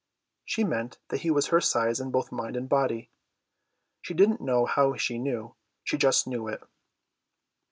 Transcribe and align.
She 0.43 0.63
meant 0.63 0.97
that 1.09 1.21
he 1.21 1.29
was 1.29 1.49
her 1.49 1.61
size 1.61 1.99
in 1.99 2.09
both 2.09 2.31
mind 2.31 2.55
and 2.57 2.67
body; 2.67 3.11
she 4.01 4.15
didn't 4.15 4.41
know 4.41 4.65
how 4.65 4.95
she 4.95 5.19
knew, 5.19 5.53
she 5.83 5.95
just 5.95 6.25
knew 6.25 6.47
it. 6.47 6.63